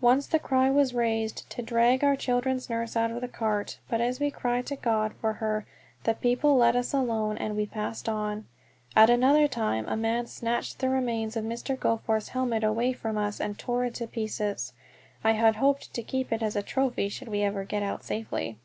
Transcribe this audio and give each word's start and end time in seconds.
Once 0.00 0.26
the 0.26 0.38
cry 0.38 0.70
was 0.70 0.94
raised 0.94 1.50
to 1.50 1.60
drag 1.60 2.02
our 2.02 2.16
children's 2.16 2.70
nurse 2.70 2.96
out 2.96 3.10
of 3.10 3.20
the 3.20 3.28
cart; 3.28 3.78
but 3.90 4.00
as 4.00 4.18
we 4.18 4.30
cried 4.30 4.64
to 4.64 4.76
God 4.76 5.12
for 5.20 5.34
her 5.34 5.66
the 6.04 6.14
people 6.14 6.56
let 6.56 6.74
us 6.74 6.94
alone, 6.94 7.36
and 7.36 7.54
we 7.54 7.66
passed 7.66 8.08
on. 8.08 8.46
At 8.96 9.10
another 9.10 9.46
time 9.46 9.84
a 9.86 9.94
man 9.94 10.26
snatched 10.26 10.78
the 10.78 10.88
remains 10.88 11.36
of 11.36 11.44
Mr. 11.44 11.78
Goforth's 11.78 12.30
helmet 12.30 12.64
away 12.64 12.94
from 12.94 13.18
us, 13.18 13.42
and 13.42 13.58
tore 13.58 13.84
it 13.84 13.92
to 13.96 14.06
pieces. 14.06 14.72
I 15.22 15.32
had 15.32 15.56
hoped 15.56 15.92
to 15.92 16.02
keep 16.02 16.32
it 16.32 16.42
as 16.42 16.56
a 16.56 16.62
trophy 16.62 17.10
should 17.10 17.28
we 17.28 17.42
ever 17.42 17.64
get 17.64 17.82
out 17.82 18.02
safely. 18.02 18.56